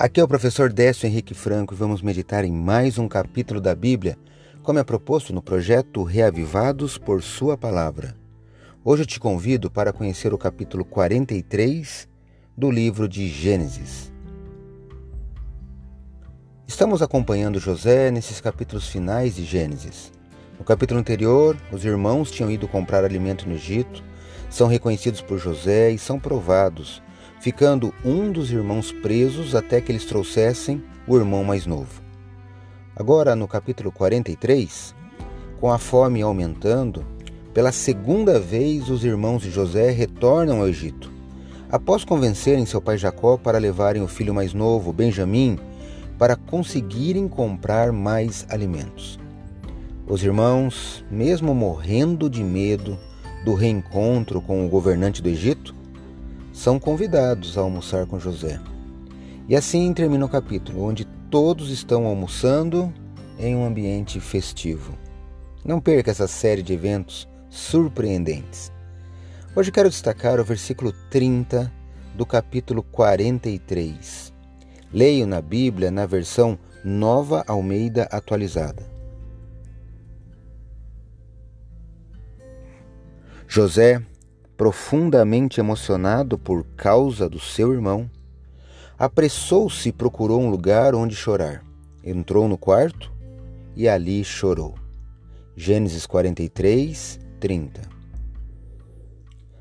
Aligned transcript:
Aqui 0.00 0.18
é 0.18 0.24
o 0.24 0.28
professor 0.28 0.72
Décio 0.72 1.06
Henrique 1.06 1.34
Franco 1.34 1.74
e 1.74 1.76
vamos 1.76 2.00
meditar 2.00 2.42
em 2.42 2.50
mais 2.50 2.96
um 2.96 3.06
capítulo 3.06 3.60
da 3.60 3.74
Bíblia, 3.74 4.16
como 4.62 4.78
é 4.78 4.82
proposto 4.82 5.30
no 5.30 5.42
projeto 5.42 6.02
Reavivados 6.02 6.96
por 6.96 7.22
Sua 7.22 7.54
Palavra. 7.54 8.16
Hoje 8.82 9.02
eu 9.02 9.06
te 9.06 9.20
convido 9.20 9.70
para 9.70 9.92
conhecer 9.92 10.32
o 10.32 10.38
capítulo 10.38 10.86
43 10.86 12.08
do 12.56 12.70
livro 12.70 13.06
de 13.06 13.28
Gênesis. 13.28 14.10
Estamos 16.66 17.02
acompanhando 17.02 17.60
José 17.60 18.10
nesses 18.10 18.40
capítulos 18.40 18.88
finais 18.88 19.36
de 19.36 19.44
Gênesis. 19.44 20.10
No 20.58 20.64
capítulo 20.64 20.98
anterior, 20.98 21.58
os 21.70 21.84
irmãos 21.84 22.30
tinham 22.30 22.50
ido 22.50 22.66
comprar 22.66 23.04
alimento 23.04 23.46
no 23.46 23.54
Egito, 23.54 24.02
são 24.48 24.66
reconhecidos 24.66 25.20
por 25.20 25.36
José 25.36 25.90
e 25.90 25.98
são 25.98 26.18
provados 26.18 27.02
ficando 27.40 27.92
um 28.04 28.30
dos 28.30 28.52
irmãos 28.52 28.92
presos 28.92 29.54
até 29.54 29.80
que 29.80 29.90
eles 29.90 30.04
trouxessem 30.04 30.82
o 31.06 31.16
irmão 31.16 31.42
mais 31.42 31.66
novo. 31.66 32.02
Agora, 32.94 33.34
no 33.34 33.48
capítulo 33.48 33.90
43, 33.90 34.94
com 35.58 35.72
a 35.72 35.78
fome 35.78 36.20
aumentando, 36.20 37.04
pela 37.54 37.72
segunda 37.72 38.38
vez 38.38 38.90
os 38.90 39.04
irmãos 39.04 39.42
de 39.42 39.50
José 39.50 39.90
retornam 39.90 40.60
ao 40.60 40.68
Egito. 40.68 41.10
Após 41.72 42.04
convencerem 42.04 42.66
seu 42.66 42.80
pai 42.80 42.98
Jacó 42.98 43.36
para 43.36 43.58
levarem 43.58 44.02
o 44.02 44.08
filho 44.08 44.34
mais 44.34 44.52
novo, 44.52 44.92
Benjamim, 44.92 45.58
para 46.18 46.36
conseguirem 46.36 47.26
comprar 47.26 47.90
mais 47.90 48.44
alimentos. 48.50 49.18
Os 50.06 50.22
irmãos, 50.22 51.04
mesmo 51.10 51.54
morrendo 51.54 52.28
de 52.28 52.44
medo 52.44 52.98
do 53.44 53.54
reencontro 53.54 54.42
com 54.42 54.66
o 54.66 54.68
governante 54.68 55.22
do 55.22 55.28
Egito, 55.28 55.74
são 56.52 56.78
convidados 56.78 57.56
a 57.56 57.60
almoçar 57.60 58.06
com 58.06 58.18
José. 58.18 58.60
E 59.48 59.56
assim 59.56 59.92
termina 59.92 60.24
o 60.24 60.28
capítulo, 60.28 60.84
onde 60.84 61.04
todos 61.30 61.70
estão 61.70 62.06
almoçando 62.06 62.92
em 63.38 63.56
um 63.56 63.64
ambiente 63.64 64.20
festivo. 64.20 64.96
Não 65.64 65.80
perca 65.80 66.10
essa 66.10 66.26
série 66.26 66.62
de 66.62 66.72
eventos 66.72 67.28
surpreendentes. 67.48 68.72
Hoje 69.54 69.72
quero 69.72 69.90
destacar 69.90 70.38
o 70.38 70.44
versículo 70.44 70.92
30 71.10 71.72
do 72.14 72.24
capítulo 72.24 72.82
43. 72.82 74.32
Leio 74.92 75.26
na 75.26 75.40
Bíblia 75.40 75.90
na 75.90 76.06
versão 76.06 76.58
Nova 76.84 77.44
Almeida 77.46 78.04
Atualizada. 78.10 78.88
José 83.46 84.00
profundamente 84.60 85.58
emocionado 85.58 86.38
por 86.38 86.66
causa 86.76 87.30
do 87.30 87.40
seu 87.40 87.72
irmão, 87.72 88.10
apressou-se 88.98 89.88
e 89.88 89.92
procurou 89.92 90.38
um 90.38 90.50
lugar 90.50 90.94
onde 90.94 91.16
chorar. 91.16 91.64
Entrou 92.04 92.46
no 92.46 92.58
quarto 92.58 93.10
e 93.74 93.88
ali 93.88 94.22
chorou. 94.22 94.74
Gênesis 95.56 96.04
43, 96.04 97.18
30. 97.40 97.80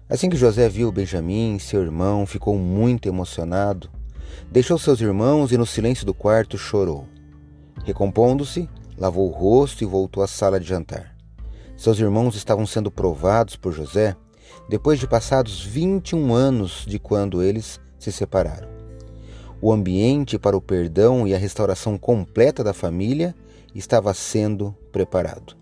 Assim 0.09 0.30
que 0.30 0.36
José 0.36 0.67
viu 0.67 0.91
Benjamim, 0.91 1.58
seu 1.59 1.81
irmão, 1.81 2.25
ficou 2.25 2.58
muito 2.58 3.08
emocionado. 3.08 3.89
Deixou 4.52 4.78
seus 4.78 5.00
irmãos 5.00 5.53
e 5.53 5.58
no 5.58 5.66
silêncio 5.66 6.06
do 6.06 6.13
quarto 6.13 6.58
chorou. 6.58 7.08
Recompondo-se, 7.86 8.69
lavou 8.97 9.30
o 9.30 9.34
rosto 9.34 9.81
e 9.81 9.88
voltou 9.88 10.22
à 10.22 10.28
sala 10.28 10.59
de 10.59 10.67
jantar. 10.67 11.16
Seus 11.78 11.97
irmãos 12.00 12.36
estavam 12.36 12.66
sendo 12.66 12.91
provados 12.91 13.56
por 13.56 13.72
José 13.72 14.13
depois 14.67 15.00
de 15.00 15.08
passados 15.08 15.64
21 15.64 16.33
anos 16.33 16.86
de 16.88 17.00
quando 17.00 17.42
eles 17.42 17.80
se 17.97 18.11
separaram. 18.11 18.69
O 19.61 19.72
ambiente 19.72 20.40
para 20.40 20.56
o 20.56 20.62
perdão 20.62 21.28
e 21.28 21.34
a 21.34 21.38
restauração 21.38 21.97
completa 21.97 22.63
da 22.63 22.73
família 22.73 23.35
estava 23.75 24.13
sendo 24.13 24.75
preparado. 24.91 25.57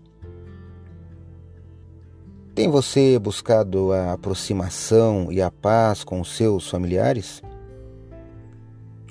Tem 2.54 2.68
você 2.68 3.18
buscado 3.18 3.92
a 3.92 4.12
aproximação 4.12 5.30
e 5.30 5.40
a 5.40 5.50
paz 5.50 6.02
com 6.02 6.20
os 6.20 6.36
seus 6.36 6.68
familiares? 6.68 7.42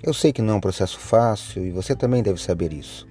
Eu 0.03 0.13
sei 0.13 0.31
que 0.31 0.41
não 0.41 0.55
é 0.55 0.57
um 0.57 0.61
processo 0.61 0.99
fácil 0.99 1.65
e 1.65 1.71
você 1.71 1.95
também 1.95 2.21
deve 2.21 2.41
saber 2.41 2.73
isso. 2.73 3.07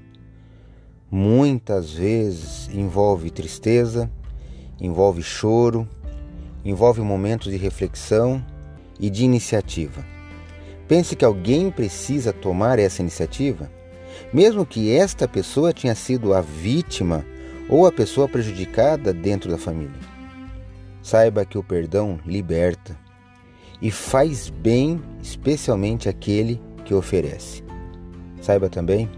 Muitas 1.11 1.93
vezes 1.93 2.69
envolve 2.69 3.31
tristeza, 3.31 4.11
envolve 4.81 5.23
choro, 5.23 5.89
envolve 6.71 7.00
momentos 7.00 7.53
de 7.53 7.59
reflexão 7.59 8.44
e 8.99 9.09
de 9.10 9.25
iniciativa. 9.25 10.04
Pense 10.88 11.16
que 11.16 11.25
alguém 11.25 11.71
precisa 11.71 12.32
tomar 12.32 12.78
essa 12.78 13.03
iniciativa, 13.03 13.71
mesmo 14.32 14.65
que 14.65 14.93
esta 14.93 15.27
pessoa 15.27 15.72
tenha 15.72 15.94
sido 15.94 16.32
a 16.32 16.41
vítima 16.41 17.25
ou 17.69 17.87
a 17.87 17.93
pessoa 17.93 18.28
prejudicada 18.28 19.12
dentro 19.12 19.50
da 19.50 19.59
família. 19.59 19.99
Saiba 21.03 21.44
que 21.44 21.59
o 21.59 21.62
perdão 21.62 22.19
liberta 22.25 22.97
e 23.81 23.91
faz 23.91 24.48
bem, 24.48 25.00
especialmente 25.22 26.09
aquele 26.09 26.60
que 26.84 26.94
oferece. 26.94 27.62
Saiba 28.41 28.69
também 28.69 29.10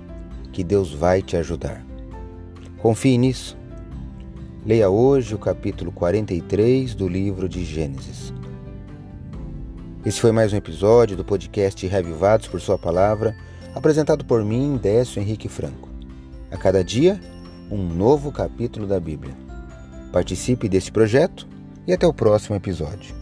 que 0.52 0.64
Deus 0.64 0.92
vai 0.92 1.22
te 1.22 1.36
ajudar. 1.36 1.84
Confie 2.78 3.18
nisso 3.18 3.57
Leia 4.68 4.90
hoje 4.90 5.34
o 5.34 5.38
capítulo 5.38 5.90
43 5.90 6.94
do 6.94 7.08
livro 7.08 7.48
de 7.48 7.64
Gênesis. 7.64 8.34
Esse 10.04 10.20
foi 10.20 10.30
mais 10.30 10.52
um 10.52 10.56
episódio 10.56 11.16
do 11.16 11.24
podcast 11.24 11.86
Revivados 11.86 12.48
por 12.48 12.60
Sua 12.60 12.76
Palavra, 12.76 13.34
apresentado 13.74 14.26
por 14.26 14.44
mim, 14.44 14.76
Décio 14.76 15.22
Henrique 15.22 15.48
Franco. 15.48 15.88
A 16.50 16.58
cada 16.58 16.84
dia, 16.84 17.18
um 17.70 17.82
novo 17.82 18.30
capítulo 18.30 18.86
da 18.86 19.00
Bíblia. 19.00 19.34
Participe 20.12 20.68
desse 20.68 20.92
projeto 20.92 21.48
e 21.86 21.94
até 21.94 22.06
o 22.06 22.12
próximo 22.12 22.54
episódio. 22.54 23.17